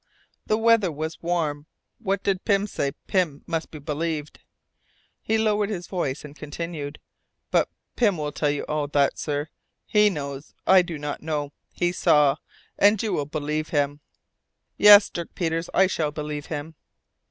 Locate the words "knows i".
10.09-10.81